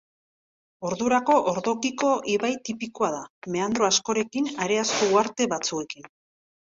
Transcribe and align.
Ordurako 0.87 1.35
ordokiko 1.51 2.09
ibai 2.35 2.51
tipikoa 2.69 3.11
da, 3.17 3.21
meandro 3.57 3.89
askorekin, 3.91 4.49
hareazko 4.65 5.11
uharte 5.13 5.49
batzuekin. 5.53 6.11